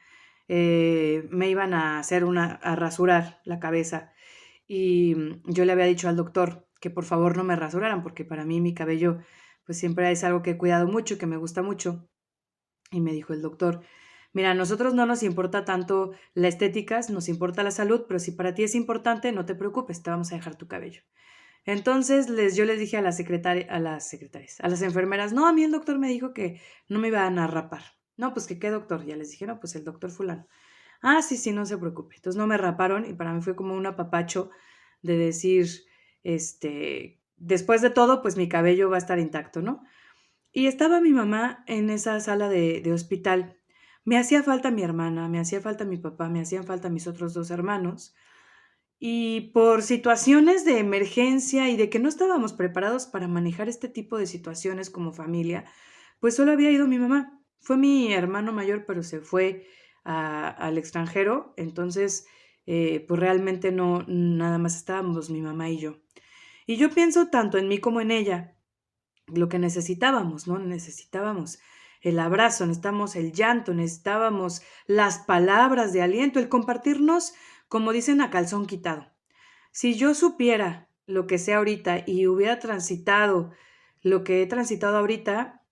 eh, 0.47 1.27
me 1.31 1.49
iban 1.49 1.73
a 1.73 1.99
hacer 1.99 2.25
una, 2.25 2.53
a 2.63 2.75
rasurar 2.75 3.41
la 3.45 3.59
cabeza 3.59 4.13
y 4.67 5.15
mm, 5.15 5.43
yo 5.51 5.65
le 5.65 5.73
había 5.73 5.85
dicho 5.85 6.09
al 6.09 6.15
doctor 6.15 6.67
que 6.79 6.89
por 6.89 7.05
favor 7.05 7.37
no 7.37 7.43
me 7.43 7.55
rasuraran 7.55 8.03
porque 8.03 8.25
para 8.25 8.45
mí 8.45 8.61
mi 8.61 8.73
cabello 8.73 9.19
pues 9.65 9.77
siempre 9.79 10.11
es 10.11 10.23
algo 10.23 10.41
que 10.41 10.51
he 10.51 10.57
cuidado 10.57 10.87
mucho, 10.87 11.17
que 11.17 11.27
me 11.27 11.37
gusta 11.37 11.61
mucho. 11.61 12.07
Y 12.91 13.01
me 13.01 13.13
dijo 13.13 13.33
el 13.33 13.41
doctor, 13.41 13.81
mira, 14.33 14.51
a 14.51 14.53
nosotros 14.55 14.93
no 14.93 15.05
nos 15.05 15.23
importa 15.23 15.65
tanto 15.65 16.11
la 16.33 16.47
estética, 16.47 17.01
nos 17.09 17.29
importa 17.29 17.63
la 17.63 17.71
salud, 17.71 18.05
pero 18.07 18.19
si 18.19 18.31
para 18.31 18.53
ti 18.53 18.63
es 18.63 18.75
importante, 18.75 19.31
no 19.31 19.45
te 19.45 19.55
preocupes, 19.55 20.03
te 20.03 20.09
vamos 20.09 20.31
a 20.31 20.35
dejar 20.35 20.55
tu 20.55 20.67
cabello. 20.67 21.03
Entonces 21.65 22.29
les, 22.29 22.55
yo 22.55 22.65
les 22.65 22.79
dije 22.79 22.97
a 22.97 23.01
las, 23.01 23.17
secretarias, 23.17 23.69
a 23.69 23.79
las 23.79 24.07
secretarias, 24.09 24.59
a 24.61 24.67
las 24.67 24.81
enfermeras, 24.81 25.31
no, 25.33 25.47
a 25.47 25.53
mí 25.53 25.63
el 25.63 25.71
doctor 25.71 25.99
me 25.99 26.09
dijo 26.09 26.33
que 26.33 26.59
no 26.89 26.99
me 26.99 27.09
iban 27.09 27.37
a 27.37 27.47
rapar. 27.47 27.83
No, 28.17 28.33
pues 28.33 28.47
que 28.47 28.59
qué 28.59 28.69
doctor. 28.69 29.05
Ya 29.05 29.15
les 29.15 29.31
dije, 29.31 29.47
no, 29.47 29.59
pues 29.59 29.75
el 29.75 29.83
doctor 29.83 30.11
fulano. 30.11 30.47
Ah, 31.01 31.21
sí, 31.21 31.37
sí, 31.37 31.51
no 31.51 31.65
se 31.65 31.77
preocupe. 31.77 32.15
Entonces 32.15 32.37
no 32.37 32.47
me 32.47 32.57
raparon 32.57 33.05
y 33.09 33.13
para 33.13 33.33
mí 33.33 33.41
fue 33.41 33.55
como 33.55 33.73
un 33.75 33.85
apapacho 33.85 34.51
de 35.01 35.17
decir, 35.17 35.67
este, 36.23 37.19
después 37.37 37.81
de 37.81 37.89
todo, 37.89 38.21
pues 38.21 38.37
mi 38.37 38.47
cabello 38.47 38.89
va 38.89 38.97
a 38.97 38.99
estar 38.99 39.19
intacto, 39.19 39.61
¿no? 39.61 39.83
Y 40.51 40.67
estaba 40.67 41.01
mi 41.01 41.11
mamá 41.11 41.63
en 41.67 41.89
esa 41.89 42.19
sala 42.19 42.49
de, 42.49 42.81
de 42.81 42.93
hospital. 42.93 43.57
Me 44.03 44.17
hacía 44.17 44.43
falta 44.43 44.69
mi 44.69 44.83
hermana, 44.83 45.29
me 45.29 45.39
hacía 45.39 45.61
falta 45.61 45.85
mi 45.85 45.97
papá, 45.97 46.29
me 46.29 46.41
hacían 46.41 46.65
falta 46.65 46.89
mis 46.89 47.07
otros 47.07 47.33
dos 47.33 47.51
hermanos. 47.51 48.13
Y 49.03 49.50
por 49.50 49.81
situaciones 49.81 50.63
de 50.63 50.77
emergencia 50.77 51.67
y 51.70 51.75
de 51.75 51.89
que 51.89 51.98
no 51.98 52.08
estábamos 52.08 52.53
preparados 52.53 53.08
para 53.08 53.27
manejar 53.27 53.67
este 53.67 53.89
tipo 53.89 54.15
de 54.20 54.27
situaciones 54.27 54.91
como 54.91 55.12
familia, 55.12 55.65
pues 56.20 56.36
solo 56.36 56.51
había 56.51 56.70
ido 56.70 56.86
mi 56.86 57.00
mamá. 57.00 57.41
Fue 57.62 57.77
mi 57.77 58.13
hermano 58.13 58.53
mayor, 58.53 58.86
pero 58.86 59.01
se 59.01 59.20
fue 59.20 59.65
al 60.03 60.77
extranjero, 60.77 61.55
entonces 61.58 62.27
eh, 62.67 63.03
pues 63.08 63.20
realmente 63.20 63.72
no, 63.72 64.03
nada 64.08 64.60
más 64.60 64.75
estábamos 64.75 65.31
mi 65.31 65.41
mamá 65.41 65.67
y 65.72 65.79
yo. 65.79 65.98
Y 66.67 66.77
yo 66.77 66.91
pienso 66.91 67.29
tanto 67.29 67.58
en 67.58 67.67
mí 67.67 67.79
como 67.79 68.01
en 68.01 68.12
ella, 68.12 68.55
lo 69.25 69.50
que 69.50 69.58
necesitábamos, 69.58 70.46
¿no? 70.46 70.60
Necesitábamos 70.60 71.58
el 72.01 72.20
abrazo, 72.20 72.67
necesitábamos 72.67 73.15
el 73.15 73.31
llanto, 73.31 73.74
necesitábamos 73.74 74.62
las 74.86 75.17
palabras 75.17 75.91
de 75.91 76.03
aliento, 76.03 76.38
el 76.38 76.50
compartirnos, 76.50 77.34
como 77.71 77.93
dicen, 77.93 78.19
a 78.19 78.29
calzón 78.29 78.65
quitado. 78.65 79.07
Si 79.71 79.95
yo 79.95 80.13
supiera 80.13 80.89
lo 81.05 81.25
que 81.25 81.37
sé 81.37 81.53
ahorita 81.53 82.03
y 82.05 82.27
hubiera 82.27 82.59
transitado 82.59 83.51
lo 84.01 84.25
que 84.25 84.41
he 84.41 84.45
transitado 84.45 84.97
ahorita, 84.97 85.63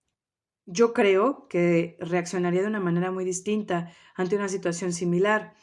yo 0.65 0.93
creo 0.93 1.49
que 1.49 1.97
reaccionaría 1.99 2.61
de 2.61 2.69
una 2.69 2.79
manera 2.79 3.11
muy 3.11 3.25
distinta 3.25 3.91
ante 4.15 4.37
una 4.37 4.47
situación 4.47 4.93
similar. 4.93 5.53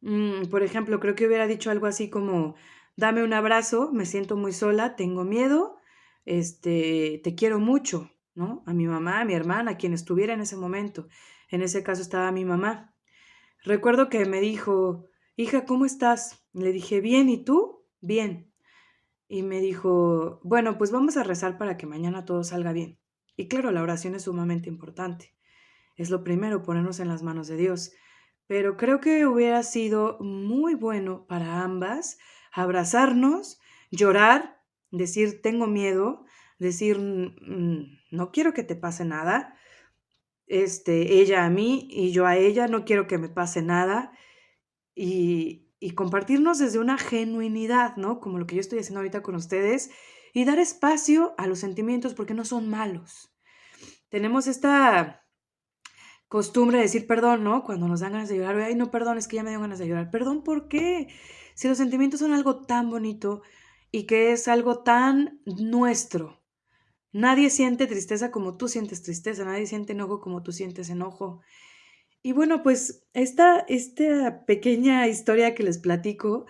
Mm, 0.00 0.46
por 0.50 0.64
ejemplo, 0.64 0.98
creo 0.98 1.14
que 1.14 1.28
hubiera 1.28 1.46
dicho 1.46 1.70
algo 1.70 1.86
así 1.86 2.10
como, 2.10 2.56
dame 2.96 3.22
un 3.22 3.32
abrazo, 3.32 3.92
me 3.92 4.04
siento 4.04 4.34
muy 4.36 4.52
sola, 4.52 4.96
tengo 4.96 5.22
miedo, 5.22 5.76
este, 6.24 7.20
te 7.22 7.36
quiero 7.36 7.60
mucho, 7.60 8.10
¿no? 8.34 8.64
A 8.66 8.72
mi 8.72 8.88
mamá, 8.88 9.20
a 9.20 9.24
mi 9.24 9.34
hermana, 9.34 9.70
a 9.70 9.76
quien 9.76 9.92
estuviera 9.92 10.34
en 10.34 10.40
ese 10.40 10.56
momento. 10.56 11.06
En 11.50 11.62
ese 11.62 11.84
caso 11.84 12.02
estaba 12.02 12.32
mi 12.32 12.44
mamá. 12.44 12.96
Recuerdo 13.62 14.08
que 14.08 14.26
me 14.26 14.40
dijo, 14.40 15.08
hija, 15.38 15.64
¿cómo 15.64 15.86
estás? 15.86 16.44
Le 16.52 16.72
dije, 16.72 17.00
bien, 17.00 17.28
¿y 17.28 17.44
tú? 17.44 17.86
Bien. 18.00 18.52
Y 19.28 19.44
me 19.44 19.60
dijo, 19.60 20.40
bueno, 20.42 20.76
pues 20.78 20.90
vamos 20.90 21.16
a 21.16 21.22
rezar 21.22 21.58
para 21.58 21.76
que 21.76 21.86
mañana 21.86 22.24
todo 22.24 22.42
salga 22.42 22.72
bien. 22.72 22.98
Y 23.36 23.46
claro, 23.46 23.70
la 23.70 23.82
oración 23.82 24.16
es 24.16 24.24
sumamente 24.24 24.68
importante. 24.68 25.36
Es 25.94 26.10
lo 26.10 26.24
primero, 26.24 26.64
ponernos 26.64 26.98
en 26.98 27.06
las 27.06 27.22
manos 27.22 27.46
de 27.46 27.56
Dios. 27.56 27.92
Pero 28.48 28.76
creo 28.76 29.00
que 29.00 29.26
hubiera 29.26 29.62
sido 29.62 30.18
muy 30.18 30.74
bueno 30.74 31.24
para 31.28 31.62
ambas 31.62 32.18
abrazarnos, 32.52 33.60
llorar, 33.92 34.60
decir 34.90 35.40
tengo 35.40 35.68
miedo, 35.68 36.24
decir 36.58 36.98
no 36.98 38.32
quiero 38.32 38.54
que 38.54 38.64
te 38.64 38.74
pase 38.74 39.04
nada, 39.04 39.54
este, 40.48 41.20
ella 41.20 41.44
a 41.44 41.50
mí 41.50 41.86
y 41.92 42.10
yo 42.10 42.26
a 42.26 42.36
ella, 42.36 42.66
no 42.66 42.84
quiero 42.84 43.06
que 43.06 43.18
me 43.18 43.28
pase 43.28 43.62
nada, 43.62 44.12
y, 44.98 45.64
compartirnos 45.94 46.58
desde 46.58 46.78
una 46.78 46.98
genuinidad, 46.98 47.96
¿no? 47.96 48.20
Como 48.20 48.38
lo 48.38 48.46
que 48.46 48.56
yo 48.56 48.60
estoy 48.60 48.80
haciendo 48.80 49.00
ahorita 49.00 49.22
con 49.22 49.36
ustedes, 49.36 49.90
y 50.34 50.44
dar 50.44 50.58
espacio 50.58 51.34
a 51.38 51.46
los 51.46 51.60
sentimientos 51.60 52.14
porque 52.14 52.34
no 52.34 52.44
son 52.44 52.68
malos. 52.68 53.32
Tenemos 54.08 54.46
esta 54.46 55.24
costumbre 56.28 56.78
de 56.78 56.84
decir 56.84 57.06
perdón, 57.06 57.44
¿no? 57.44 57.64
Cuando 57.64 57.88
nos 57.88 58.00
dan 58.00 58.12
ganas 58.12 58.28
de 58.28 58.36
llorar, 58.36 58.56
ay, 58.60 58.74
no, 58.74 58.90
perdón, 58.90 59.18
es 59.18 59.28
que 59.28 59.36
ya 59.36 59.42
me 59.42 59.50
dio 59.50 59.60
ganas 59.60 59.78
de 59.78 59.88
llorar. 59.88 60.10
Perdón, 60.10 60.42
¿por 60.42 60.68
qué? 60.68 61.08
Si 61.54 61.68
los 61.68 61.78
sentimientos 61.78 62.20
son 62.20 62.32
algo 62.32 62.66
tan 62.66 62.90
bonito 62.90 63.42
y 63.90 64.04
que 64.04 64.32
es 64.32 64.48
algo 64.48 64.82
tan 64.82 65.40
nuestro, 65.46 66.38
Nadie 67.12 67.48
siente 67.48 67.86
tristeza 67.86 68.30
como 68.30 68.56
tú 68.56 68.68
sientes 68.68 69.02
tristeza, 69.02 69.44
nadie 69.44 69.66
siente 69.66 69.92
enojo 69.92 70.20
como 70.20 70.42
tú 70.42 70.52
sientes 70.52 70.90
enojo. 70.90 71.40
Y 72.22 72.32
bueno, 72.32 72.62
pues 72.62 73.06
esta, 73.12 73.60
esta 73.60 74.44
pequeña 74.44 75.06
historia 75.08 75.54
que 75.54 75.62
les 75.62 75.78
platico 75.78 76.46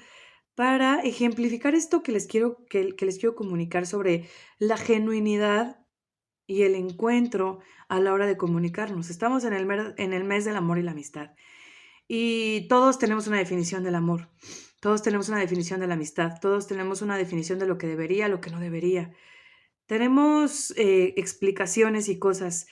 para 0.55 1.01
ejemplificar 1.03 1.75
esto 1.75 2.03
que 2.03 2.11
les 2.11 2.27
quiero, 2.27 2.65
que, 2.67 2.97
les 2.99 3.19
quiero 3.19 3.35
comunicar 3.35 3.87
sobre 3.87 4.29
la 4.59 4.77
genuinidad 4.77 5.87
y 6.47 6.63
el 6.63 6.75
encuentro 6.75 7.61
a 7.89 8.01
la 8.01 8.13
hora 8.13 8.27
de 8.27 8.37
comunicarnos. 8.37 9.11
Estamos 9.11 9.45
en 9.45 9.53
el, 9.53 9.95
en 9.99 10.13
el 10.13 10.25
mes 10.25 10.45
del 10.45 10.57
amor 10.57 10.79
y 10.79 10.83
la 10.83 10.93
amistad. 10.93 11.31
Y 12.09 12.67
todos 12.69 12.99
tenemos 12.99 13.27
una 13.27 13.37
definición 13.37 13.85
del 13.85 13.95
amor, 13.95 14.31
todos 14.81 15.03
tenemos 15.03 15.29
una 15.29 15.39
definición 15.39 15.79
de 15.79 15.87
la 15.87 15.95
amistad, 15.95 16.41
todos 16.41 16.67
tenemos 16.67 17.03
una 17.03 17.19
definición 17.19 17.59
de 17.59 17.67
lo 17.67 17.77
que 17.77 17.87
debería, 17.87 18.29
lo 18.29 18.41
que 18.41 18.51
no 18.51 18.59
debería. 18.59 19.13
Tenemos 19.87 20.73
eh, 20.77 21.15
explicaciones 21.17 22.09
y 22.09 22.19
cosas. 22.19 22.67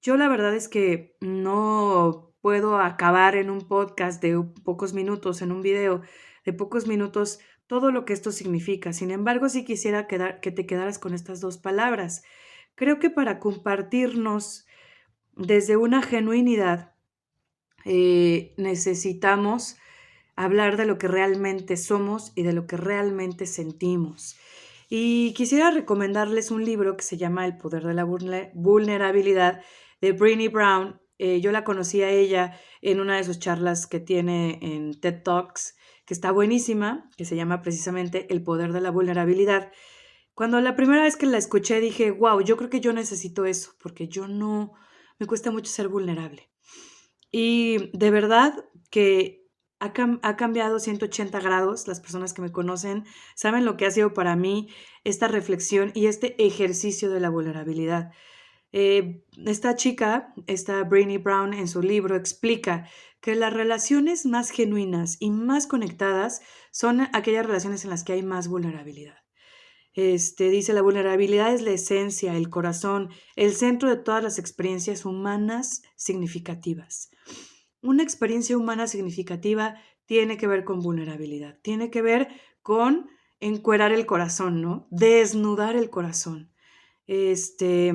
Yo 0.00 0.16
la 0.16 0.28
verdad 0.28 0.54
es 0.54 0.68
que 0.68 1.16
no 1.20 2.31
puedo 2.42 2.78
acabar 2.78 3.36
en 3.36 3.48
un 3.48 3.66
podcast 3.66 4.20
de 4.20 4.38
pocos 4.64 4.92
minutos, 4.92 5.40
en 5.40 5.52
un 5.52 5.62
video 5.62 6.02
de 6.44 6.52
pocos 6.52 6.86
minutos, 6.86 7.38
todo 7.66 7.90
lo 7.90 8.04
que 8.04 8.12
esto 8.12 8.32
significa. 8.32 8.92
Sin 8.92 9.10
embargo, 9.10 9.48
sí 9.48 9.64
quisiera 9.64 10.06
quedar, 10.06 10.40
que 10.40 10.50
te 10.50 10.66
quedaras 10.66 10.98
con 10.98 11.14
estas 11.14 11.40
dos 11.40 11.56
palabras. 11.56 12.24
Creo 12.74 12.98
que 12.98 13.08
para 13.08 13.38
compartirnos 13.38 14.66
desde 15.36 15.76
una 15.76 16.02
genuinidad, 16.02 16.94
eh, 17.84 18.54
necesitamos 18.58 19.76
hablar 20.36 20.76
de 20.76 20.86
lo 20.86 20.98
que 20.98 21.08
realmente 21.08 21.76
somos 21.76 22.32
y 22.34 22.42
de 22.42 22.52
lo 22.52 22.66
que 22.66 22.76
realmente 22.76 23.46
sentimos. 23.46 24.36
Y 24.88 25.32
quisiera 25.34 25.70
recomendarles 25.70 26.50
un 26.50 26.64
libro 26.64 26.96
que 26.96 27.04
se 27.04 27.16
llama 27.16 27.46
El 27.46 27.56
poder 27.56 27.84
de 27.84 27.94
la 27.94 28.04
vulnerabilidad 28.04 29.62
de 30.00 30.12
Brené 30.12 30.48
Brown. 30.48 31.00
Eh, 31.24 31.40
yo 31.40 31.52
la 31.52 31.62
conocí 31.62 32.02
a 32.02 32.10
ella 32.10 32.58
en 32.80 32.98
una 32.98 33.16
de 33.16 33.22
sus 33.22 33.38
charlas 33.38 33.86
que 33.86 34.00
tiene 34.00 34.58
en 34.60 34.98
TED 34.98 35.22
Talks, 35.22 35.76
que 36.04 36.14
está 36.14 36.32
buenísima, 36.32 37.08
que 37.16 37.24
se 37.24 37.36
llama 37.36 37.62
precisamente 37.62 38.26
El 38.28 38.42
poder 38.42 38.72
de 38.72 38.80
la 38.80 38.90
vulnerabilidad. 38.90 39.70
Cuando 40.34 40.60
la 40.60 40.74
primera 40.74 41.04
vez 41.04 41.14
que 41.16 41.26
la 41.26 41.38
escuché 41.38 41.80
dije, 41.80 42.10
wow, 42.10 42.40
yo 42.40 42.56
creo 42.56 42.70
que 42.70 42.80
yo 42.80 42.92
necesito 42.92 43.44
eso, 43.44 43.70
porque 43.80 44.08
yo 44.08 44.26
no, 44.26 44.72
me 45.20 45.28
cuesta 45.28 45.52
mucho 45.52 45.70
ser 45.70 45.86
vulnerable. 45.86 46.50
Y 47.30 47.96
de 47.96 48.10
verdad 48.10 48.64
que 48.90 49.46
ha, 49.78 50.36
cambiado 50.36 50.80
180 50.80 51.38
grados. 51.38 51.86
Las 51.86 52.00
personas 52.00 52.32
que 52.32 52.42
me 52.42 52.50
conocen 52.50 53.04
saben 53.36 53.64
lo 53.64 53.76
que 53.76 53.86
ha 53.86 53.92
sido 53.92 54.12
para 54.12 54.34
mí 54.34 54.70
esta 55.04 55.28
reflexión 55.28 55.92
y 55.94 56.06
este 56.06 56.34
ejercicio 56.44 57.10
de 57.10 57.20
la 57.20 57.30
vulnerabilidad. 57.30 58.10
Eh, 58.72 59.22
esta 59.46 59.76
chica, 59.76 60.34
esta 60.46 60.82
Brainy 60.84 61.18
Brown, 61.18 61.52
en 61.52 61.68
su 61.68 61.82
libro 61.82 62.16
explica 62.16 62.88
que 63.20 63.34
las 63.34 63.52
relaciones 63.52 64.26
más 64.26 64.50
genuinas 64.50 65.16
y 65.20 65.30
más 65.30 65.66
conectadas 65.66 66.40
son 66.70 67.02
aquellas 67.12 67.46
relaciones 67.46 67.84
en 67.84 67.90
las 67.90 68.02
que 68.02 68.14
hay 68.14 68.22
más 68.22 68.48
vulnerabilidad. 68.48 69.18
Este, 69.94 70.48
dice, 70.48 70.72
la 70.72 70.80
vulnerabilidad 70.80 71.52
es 71.52 71.60
la 71.60 71.72
esencia, 71.72 72.34
el 72.34 72.48
corazón, 72.48 73.10
el 73.36 73.52
centro 73.52 73.90
de 73.90 73.96
todas 73.96 74.22
las 74.22 74.38
experiencias 74.38 75.04
humanas 75.04 75.82
significativas. 75.96 77.10
Una 77.82 78.02
experiencia 78.02 78.56
humana 78.56 78.86
significativa 78.86 79.74
tiene 80.06 80.38
que 80.38 80.46
ver 80.46 80.64
con 80.64 80.80
vulnerabilidad, 80.80 81.58
tiene 81.62 81.90
que 81.90 82.00
ver 82.00 82.28
con 82.62 83.10
encuerar 83.38 83.92
el 83.92 84.06
corazón, 84.06 84.62
¿no? 84.62 84.88
Desnudar 84.90 85.76
el 85.76 85.90
corazón. 85.90 86.52
Este, 87.06 87.92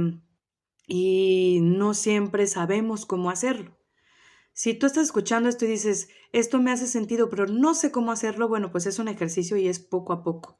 y 0.87 1.59
no 1.61 1.93
siempre 1.93 2.47
sabemos 2.47 3.05
cómo 3.05 3.29
hacerlo. 3.29 3.77
Si 4.53 4.73
tú 4.73 4.87
estás 4.87 5.03
escuchando 5.03 5.49
esto 5.49 5.65
y 5.65 5.67
dices, 5.67 6.09
esto 6.31 6.59
me 6.59 6.71
hace 6.71 6.87
sentido, 6.87 7.29
pero 7.29 7.45
no 7.45 7.75
sé 7.75 7.91
cómo 7.91 8.11
hacerlo, 8.11 8.47
bueno, 8.47 8.71
pues 8.71 8.87
es 8.87 8.97
un 8.97 9.07
ejercicio 9.07 9.57
y 9.57 9.67
es 9.67 9.79
poco 9.79 10.13
a 10.13 10.23
poco. 10.23 10.59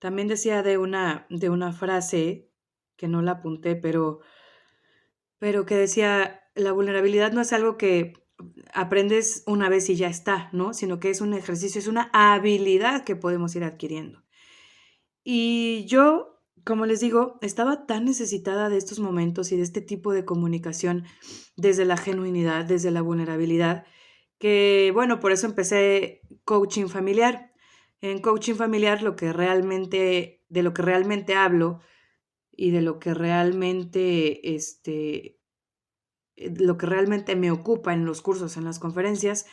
También 0.00 0.26
decía 0.26 0.64
de 0.64 0.78
una, 0.78 1.26
de 1.30 1.48
una 1.48 1.72
frase 1.72 2.50
que 2.96 3.06
no 3.06 3.22
la 3.22 3.32
apunté, 3.32 3.76
pero, 3.76 4.20
pero 5.38 5.66
que 5.66 5.76
decía, 5.76 6.42
la 6.56 6.72
vulnerabilidad 6.72 7.30
no 7.30 7.40
es 7.40 7.52
algo 7.52 7.76
que 7.76 8.14
aprendes 8.74 9.44
una 9.46 9.68
vez 9.68 9.88
y 9.90 9.96
ya 9.96 10.08
está, 10.08 10.48
¿no? 10.52 10.74
Sino 10.74 10.98
que 10.98 11.10
es 11.10 11.20
un 11.20 11.34
ejercicio, 11.34 11.78
es 11.78 11.86
una 11.86 12.10
habilidad 12.12 13.04
que 13.04 13.14
podemos 13.14 13.54
ir 13.54 13.64
adquiriendo. 13.64 14.24
Y 15.22 15.84
yo, 15.86 16.31
como 16.64 16.86
les 16.86 17.00
digo, 17.00 17.38
estaba 17.42 17.86
tan 17.86 18.04
necesitada 18.04 18.68
de 18.68 18.76
estos 18.76 18.98
momentos 18.98 19.52
y 19.52 19.56
de 19.56 19.62
este 19.62 19.80
tipo 19.80 20.12
de 20.12 20.24
comunicación 20.24 21.04
desde 21.56 21.84
la 21.84 21.96
genuinidad, 21.96 22.64
desde 22.64 22.90
la 22.90 23.02
vulnerabilidad, 23.02 23.84
que 24.38 24.90
bueno, 24.94 25.20
por 25.20 25.32
eso 25.32 25.46
empecé 25.46 26.22
coaching 26.44 26.86
familiar. 26.86 27.52
En 28.00 28.20
coaching 28.20 28.54
familiar 28.54 29.02
lo 29.02 29.14
que 29.14 29.32
realmente, 29.32 30.44
de 30.48 30.62
lo 30.62 30.74
que 30.74 30.82
realmente 30.82 31.34
hablo 31.34 31.80
y 32.50 32.70
de 32.70 32.82
lo 32.82 32.98
que 32.98 33.14
realmente 33.14 34.54
este, 34.54 35.38
eh, 36.36 36.52
lo 36.56 36.76
que 36.78 36.86
realmente 36.86 37.36
me 37.36 37.50
ocupa 37.50 37.92
en 37.92 38.04
los 38.04 38.22
cursos, 38.22 38.56
en 38.56 38.64
las 38.64 38.78
conferencias, 38.78 39.46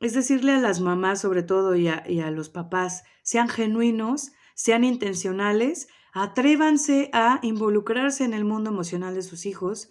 es 0.00 0.14
decirle 0.14 0.52
a 0.52 0.58
las 0.58 0.80
mamás 0.80 1.20
sobre 1.20 1.42
todo 1.42 1.76
y 1.76 1.88
a, 1.88 2.30
los 2.30 2.48
papás, 2.48 3.04
sean 3.22 3.48
genuinos, 3.48 4.32
sean 4.54 4.82
intencionales, 4.84 5.88
atrévanse 6.12 7.10
a 7.12 7.40
involucrarse 7.42 8.24
en 8.24 8.34
el 8.34 8.44
mundo 8.44 8.70
emocional 8.70 9.14
de 9.14 9.22
sus 9.22 9.46
hijos. 9.46 9.90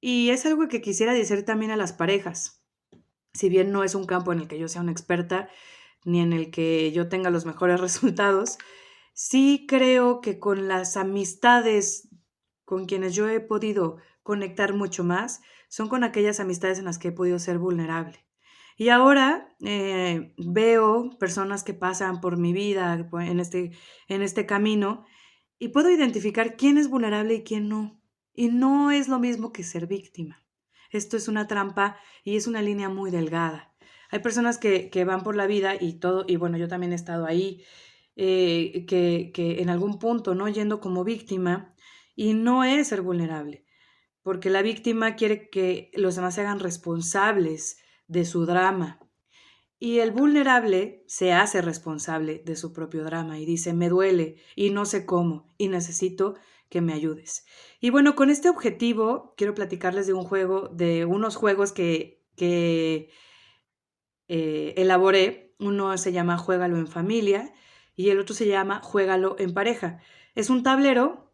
Y 0.00 0.30
es 0.30 0.44
algo 0.44 0.68
que 0.68 0.80
quisiera 0.80 1.14
decir 1.14 1.44
también 1.44 1.70
a 1.70 1.76
las 1.76 1.92
parejas. 1.92 2.62
Si 3.32 3.48
bien 3.48 3.72
no 3.72 3.84
es 3.84 3.94
un 3.94 4.04
campo 4.04 4.32
en 4.32 4.40
el 4.40 4.48
que 4.48 4.58
yo 4.58 4.68
sea 4.68 4.82
una 4.82 4.92
experta, 4.92 5.48
ni 6.04 6.20
en 6.20 6.32
el 6.32 6.50
que 6.50 6.92
yo 6.92 7.08
tenga 7.08 7.30
los 7.30 7.46
mejores 7.46 7.80
resultados, 7.80 8.58
sí 9.14 9.64
creo 9.68 10.20
que 10.20 10.38
con 10.38 10.68
las 10.68 10.96
amistades 10.96 12.08
con 12.64 12.86
quienes 12.86 13.14
yo 13.14 13.28
he 13.28 13.40
podido 13.40 13.98
conectar 14.22 14.72
mucho 14.74 15.04
más 15.04 15.42
son 15.68 15.88
con 15.88 16.02
aquellas 16.02 16.40
amistades 16.40 16.78
en 16.78 16.86
las 16.86 16.98
que 16.98 17.08
he 17.08 17.12
podido 17.12 17.38
ser 17.38 17.58
vulnerable. 17.58 18.24
Y 18.76 18.88
ahora 18.88 19.54
eh, 19.60 20.34
veo 20.36 21.10
personas 21.18 21.62
que 21.62 21.74
pasan 21.74 22.20
por 22.20 22.38
mi 22.38 22.52
vida 22.52 22.94
en 23.12 23.40
este, 23.40 23.72
en 24.08 24.22
este 24.22 24.46
camino 24.46 25.04
y 25.64 25.68
puedo 25.68 25.90
identificar 25.90 26.58
quién 26.58 26.76
es 26.76 26.90
vulnerable 26.90 27.36
y 27.36 27.42
quién 27.42 27.70
no. 27.70 27.98
Y 28.34 28.48
no 28.48 28.90
es 28.90 29.08
lo 29.08 29.18
mismo 29.18 29.50
que 29.50 29.62
ser 29.62 29.86
víctima. 29.86 30.44
Esto 30.90 31.16
es 31.16 31.26
una 31.26 31.46
trampa 31.46 31.96
y 32.22 32.36
es 32.36 32.46
una 32.46 32.60
línea 32.60 32.90
muy 32.90 33.10
delgada. 33.10 33.74
Hay 34.10 34.18
personas 34.18 34.58
que, 34.58 35.04
van 35.06 35.22
por 35.22 35.36
la 35.36 35.46
vida 35.46 35.74
y 35.80 35.94
todo, 35.94 36.26
y 36.28 36.36
bueno, 36.36 36.58
yo 36.58 36.68
también 36.68 36.92
he 36.92 36.96
estado 36.96 37.24
ahí, 37.24 37.64
eh, 38.14 38.84
que, 38.86 39.30
que 39.32 39.62
en 39.62 39.70
algún 39.70 39.98
punto, 39.98 40.34
¿no? 40.34 40.46
Yendo 40.50 40.80
como 40.80 41.02
víctima, 41.02 41.74
y 42.14 42.34
no 42.34 42.62
es 42.62 42.88
ser 42.88 43.00
vulnerable, 43.00 43.64
porque 44.22 44.50
la 44.50 44.60
víctima 44.60 45.16
quiere 45.16 45.48
que 45.48 45.90
los 45.94 46.14
demás 46.14 46.34
se 46.34 46.42
hagan 46.42 46.60
responsables 46.60 47.78
de 48.06 48.26
su 48.26 48.44
drama. 48.44 49.00
Y 49.78 49.98
el 49.98 50.12
vulnerable 50.12 51.04
se 51.06 51.32
hace 51.32 51.60
responsable 51.60 52.42
de 52.44 52.56
su 52.56 52.72
propio 52.72 53.04
drama 53.04 53.38
y 53.38 53.44
dice, 53.44 53.74
me 53.74 53.88
duele 53.88 54.36
y 54.54 54.70
no 54.70 54.84
sé 54.84 55.04
cómo 55.04 55.46
y 55.58 55.68
necesito 55.68 56.36
que 56.68 56.80
me 56.80 56.92
ayudes. 56.92 57.44
Y 57.80 57.90
bueno, 57.90 58.14
con 58.14 58.30
este 58.30 58.48
objetivo 58.48 59.34
quiero 59.36 59.54
platicarles 59.54 60.06
de 60.06 60.12
un 60.12 60.24
juego, 60.24 60.68
de 60.68 61.04
unos 61.04 61.36
juegos 61.36 61.72
que, 61.72 62.24
que 62.36 63.10
eh, 64.28 64.74
elaboré. 64.76 65.54
Uno 65.58 65.96
se 65.98 66.12
llama 66.12 66.38
Juégalo 66.38 66.76
en 66.76 66.88
familia 66.88 67.52
y 67.94 68.10
el 68.10 68.18
otro 68.18 68.34
se 68.34 68.46
llama 68.46 68.80
Juégalo 68.82 69.36
en 69.38 69.54
pareja. 69.54 70.00
Es 70.34 70.50
un 70.50 70.62
tablero 70.62 71.32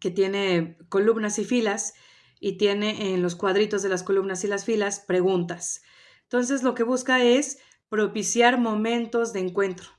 que 0.00 0.10
tiene 0.10 0.78
columnas 0.88 1.38
y 1.38 1.44
filas 1.44 1.94
y 2.40 2.56
tiene 2.56 3.12
en 3.12 3.22
los 3.22 3.36
cuadritos 3.36 3.82
de 3.82 3.90
las 3.90 4.02
columnas 4.02 4.44
y 4.44 4.48
las 4.48 4.64
filas 4.64 5.00
preguntas. 5.00 5.82
Entonces 6.22 6.62
lo 6.62 6.74
que 6.74 6.84
busca 6.84 7.22
es 7.22 7.58
propiciar 7.90 8.58
momentos 8.58 9.34
de 9.34 9.40
encuentro. 9.40 9.90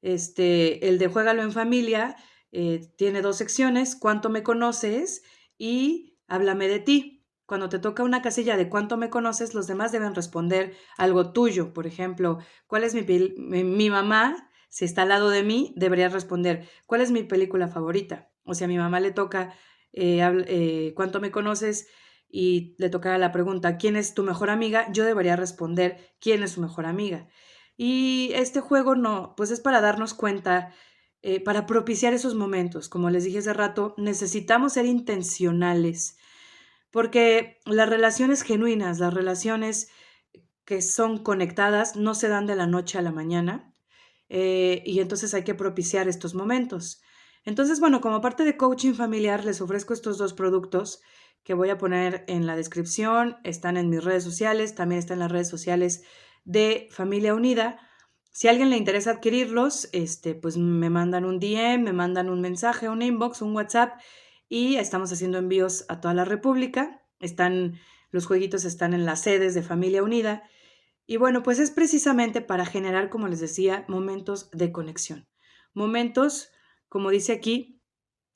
Este, 0.00 0.88
el 0.88 0.98
de 0.98 1.08
Juégalo 1.08 1.42
en 1.42 1.52
familia 1.52 2.16
eh, 2.52 2.88
tiene 2.96 3.20
dos 3.20 3.36
secciones, 3.36 3.96
cuánto 3.96 4.30
me 4.30 4.42
conoces 4.42 5.22
y 5.58 6.16
háblame 6.28 6.68
de 6.68 6.78
ti. 6.78 7.26
Cuando 7.46 7.68
te 7.68 7.78
toca 7.78 8.02
una 8.02 8.22
casilla 8.22 8.56
de 8.56 8.70
cuánto 8.70 8.96
me 8.96 9.10
conoces, 9.10 9.52
los 9.52 9.66
demás 9.66 9.92
deben 9.92 10.14
responder 10.14 10.74
algo 10.96 11.32
tuyo. 11.32 11.74
Por 11.74 11.86
ejemplo, 11.86 12.38
¿cuál 12.66 12.84
es 12.84 12.94
mi, 12.94 13.02
mi, 13.02 13.90
mamá? 13.90 14.48
Si 14.70 14.84
está 14.84 15.02
al 15.02 15.10
lado 15.10 15.28
de 15.28 15.42
mí, 15.42 15.74
debería 15.76 16.08
responder, 16.08 16.66
¿cuál 16.86 17.02
es 17.02 17.10
mi 17.10 17.22
película 17.22 17.68
favorita? 17.68 18.30
O 18.44 18.54
si 18.54 18.64
a 18.64 18.68
mi 18.68 18.78
mamá 18.78 19.00
le 19.00 19.10
toca 19.10 19.54
eh, 19.92 20.20
eh, 20.46 20.92
cuánto 20.96 21.20
me 21.20 21.30
conoces 21.30 21.88
y 22.28 22.74
le 22.78 22.90
toca 22.90 23.16
la 23.18 23.32
pregunta, 23.32 23.76
¿quién 23.76 23.96
es 23.96 24.14
tu 24.14 24.22
mejor 24.22 24.50
amiga? 24.50 24.90
Yo 24.92 25.04
debería 25.04 25.36
responder, 25.36 26.14
¿quién 26.20 26.42
es 26.42 26.52
su 26.52 26.60
mejor 26.60 26.86
amiga? 26.86 27.28
Y 27.76 28.30
este 28.34 28.60
juego 28.60 28.94
no, 28.94 29.34
pues 29.36 29.50
es 29.50 29.60
para 29.60 29.80
darnos 29.80 30.14
cuenta, 30.14 30.72
eh, 31.22 31.40
para 31.40 31.66
propiciar 31.66 32.12
esos 32.12 32.34
momentos. 32.34 32.88
Como 32.88 33.10
les 33.10 33.24
dije 33.24 33.38
hace 33.38 33.52
rato, 33.52 33.94
necesitamos 33.96 34.74
ser 34.74 34.86
intencionales, 34.86 36.16
porque 36.90 37.58
las 37.66 37.88
relaciones 37.88 38.42
genuinas, 38.42 38.98
las 38.98 39.14
relaciones 39.14 39.88
que 40.64 40.82
son 40.82 41.22
conectadas, 41.22 41.96
no 41.96 42.14
se 42.14 42.28
dan 42.28 42.46
de 42.46 42.56
la 42.56 42.66
noche 42.66 42.98
a 42.98 43.02
la 43.02 43.12
mañana, 43.12 43.74
y 44.28 44.98
entonces 45.00 45.34
hay 45.34 45.44
que 45.44 45.54
propiciar 45.54 46.08
estos 46.08 46.34
momentos. 46.34 47.02
Entonces, 47.44 47.78
bueno, 47.78 48.00
como 48.00 48.20
parte 48.20 48.44
de 48.44 48.56
coaching 48.56 48.94
familiar, 48.94 49.44
les 49.44 49.60
ofrezco 49.60 49.92
estos 49.92 50.18
dos 50.18 50.32
productos 50.32 51.02
que 51.44 51.54
voy 51.54 51.70
a 51.70 51.78
poner 51.78 52.24
en 52.26 52.46
la 52.46 52.56
descripción, 52.56 53.36
están 53.44 53.76
en 53.76 53.90
mis 53.90 54.02
redes 54.02 54.24
sociales, 54.24 54.74
también 54.74 54.98
están 54.98 55.16
en 55.16 55.20
las 55.20 55.32
redes 55.32 55.48
sociales 55.48 56.02
de 56.44 56.88
Familia 56.90 57.34
Unida. 57.34 57.78
Si 58.32 58.48
a 58.48 58.50
alguien 58.50 58.70
le 58.70 58.76
interesa 58.76 59.12
adquirirlos, 59.12 59.88
este, 59.92 60.34
pues 60.34 60.56
me 60.56 60.90
mandan 60.90 61.24
un 61.24 61.38
DM, 61.38 61.82
me 61.82 61.92
mandan 61.92 62.28
un 62.28 62.40
mensaje, 62.40 62.88
un 62.88 63.02
inbox, 63.02 63.42
un 63.42 63.54
WhatsApp 63.54 64.00
y 64.48 64.76
estamos 64.76 65.12
haciendo 65.12 65.38
envíos 65.38 65.84
a 65.88 66.00
toda 66.00 66.14
la 66.14 66.24
República. 66.24 67.02
Están, 67.20 67.78
los 68.10 68.26
jueguitos 68.26 68.64
están 68.64 68.94
en 68.94 69.06
las 69.06 69.20
sedes 69.20 69.54
de 69.54 69.62
Familia 69.62 70.02
Unida. 70.02 70.42
Y 71.06 71.18
bueno, 71.18 71.42
pues 71.42 71.58
es 71.58 71.70
precisamente 71.70 72.40
para 72.40 72.66
generar, 72.66 73.10
como 73.10 73.28
les 73.28 73.40
decía, 73.40 73.84
momentos 73.86 74.50
de 74.50 74.72
conexión. 74.72 75.28
Momentos 75.74 76.50
como 76.94 77.10
dice 77.10 77.32
aquí, 77.32 77.80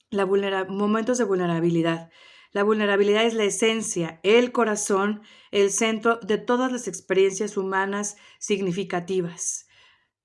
la 0.09 0.25
momentos 0.25 1.17
de 1.17 1.23
vulnerabilidad. 1.23 2.09
La 2.51 2.63
vulnerabilidad 2.63 3.25
es 3.25 3.35
la 3.35 3.43
esencia, 3.43 4.19
el 4.23 4.51
corazón, 4.51 5.21
el 5.51 5.69
centro 5.71 6.17
de 6.17 6.37
todas 6.37 6.71
las 6.71 6.87
experiencias 6.87 7.57
humanas 7.57 8.17
significativas. 8.39 9.67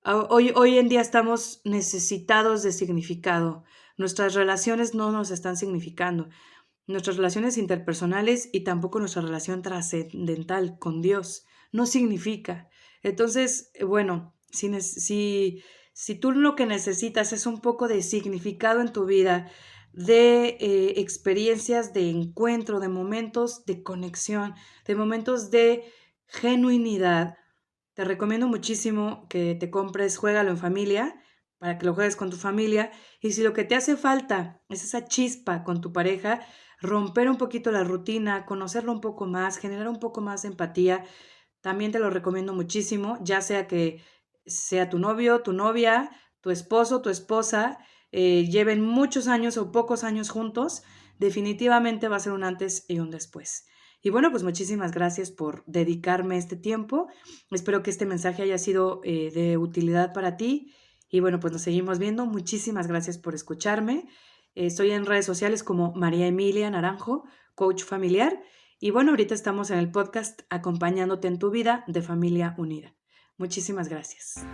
Hoy, 0.03 0.51
hoy 0.55 0.77
en 0.77 0.89
día 0.89 1.01
estamos 1.01 1.61
necesitados 1.63 2.63
de 2.63 2.71
significado. 2.71 3.63
Nuestras 3.97 4.33
relaciones 4.33 4.95
no 4.95 5.11
nos 5.11 5.29
están 5.31 5.55
significando. 5.55 6.29
Nuestras 6.87 7.17
relaciones 7.17 7.57
interpersonales 7.57 8.49
y 8.51 8.63
tampoco 8.63 8.99
nuestra 8.99 9.21
relación 9.21 9.61
trascendental 9.61 10.77
con 10.79 11.01
Dios 11.01 11.45
no 11.71 11.85
significa. 11.85 12.69
Entonces, 13.01 13.71
bueno, 13.81 14.35
si, 14.51 14.81
si 14.81 15.63
si 15.97 16.13
tú 16.13 16.33
lo 16.33 16.57
que 16.57 16.65
necesitas 16.65 17.31
es 17.31 17.45
un 17.45 17.61
poco 17.61 17.87
de 17.87 18.03
significado 18.03 18.81
en 18.81 18.91
tu 18.91 19.05
vida, 19.05 19.49
de 19.95 20.57
eh, 20.59 20.93
experiencias 20.97 21.93
de 21.93 22.09
encuentro, 22.09 22.81
de 22.81 22.89
momentos 22.89 23.65
de 23.65 23.81
conexión, 23.81 24.53
de 24.85 24.95
momentos 24.95 25.51
de 25.51 25.85
genuinidad, 26.27 27.37
te 27.93 28.03
recomiendo 28.03 28.47
muchísimo 28.47 29.25
que 29.29 29.55
te 29.55 29.71
compres 29.71 30.17
Juégalo 30.17 30.51
en 30.51 30.57
familia 30.57 31.15
para 31.59 31.77
que 31.77 31.85
lo 31.85 31.93
juegues 31.93 32.17
con 32.17 32.29
tu 32.29 32.35
familia. 32.35 32.91
Y 33.21 33.31
si 33.31 33.41
lo 33.41 33.53
que 33.53 33.63
te 33.63 33.75
hace 33.75 33.95
falta 33.95 34.61
es 34.67 34.83
esa 34.83 35.05
chispa 35.05 35.63
con 35.63 35.79
tu 35.79 35.93
pareja, 35.93 36.41
romper 36.81 37.29
un 37.29 37.37
poquito 37.37 37.71
la 37.71 37.85
rutina, 37.85 38.45
conocerlo 38.45 38.91
un 38.91 38.99
poco 38.99 39.25
más, 39.25 39.57
generar 39.57 39.87
un 39.87 39.99
poco 39.99 40.19
más 40.19 40.41
de 40.41 40.49
empatía, 40.49 41.05
también 41.61 41.93
te 41.93 41.99
lo 41.99 42.09
recomiendo 42.09 42.53
muchísimo, 42.53 43.17
ya 43.21 43.39
sea 43.41 43.65
que 43.65 44.03
sea 44.45 44.89
tu 44.89 44.99
novio, 44.99 45.41
tu 45.41 45.53
novia, 45.53 46.11
tu 46.41 46.51
esposo, 46.51 47.01
tu 47.01 47.09
esposa, 47.09 47.79
eh, 48.11 48.47
lleven 48.49 48.81
muchos 48.81 49.27
años 49.27 49.57
o 49.57 49.71
pocos 49.71 50.03
años 50.03 50.29
juntos, 50.29 50.83
definitivamente 51.19 52.07
va 52.07 52.17
a 52.17 52.19
ser 52.19 52.33
un 52.33 52.43
antes 52.43 52.85
y 52.87 52.99
un 52.99 53.11
después. 53.11 53.65
Y 54.01 54.11
bueno, 54.11 54.29
pues 54.29 54.43
muchísimas 54.43 54.91
gracias 54.91 55.31
por 55.31 55.63
dedicarme 55.65 56.37
este 56.37 56.55
tiempo. 56.55 57.07
Espero 57.51 57.81
que 57.81 57.89
este 57.89 58.05
mensaje 58.05 58.43
haya 58.43 58.57
sido 58.57 59.01
eh, 59.03 59.31
de 59.33 59.57
utilidad 59.57 60.13
para 60.13 60.37
ti. 60.37 60.73
Y 61.09 61.21
bueno, 61.21 61.39
pues 61.39 61.53
nos 61.53 61.63
seguimos 61.63 61.97
viendo. 61.97 62.25
Muchísimas 62.25 62.87
gracias 62.87 63.17
por 63.17 63.33
escucharme. 63.33 64.07
estoy 64.53 64.91
en 64.91 65.05
redes 65.05 65.25
sociales 65.25 65.63
como 65.63 65.93
María 65.93 66.27
Emilia 66.27 66.69
Naranjo, 66.69 67.25
coach 67.55 67.83
familiar. 67.83 68.43
Y 68.79 68.91
bueno, 68.91 69.11
ahorita 69.11 69.33
estamos 69.33 69.71
en 69.71 69.79
el 69.79 69.91
podcast 69.91 70.41
acompañándote 70.49 71.27
en 71.27 71.39
tu 71.39 71.49
vida 71.49 71.83
de 71.87 72.01
familia 72.01 72.53
unida. 72.57 72.93
Muchísimas 73.37 73.89
gracias. 73.89 74.45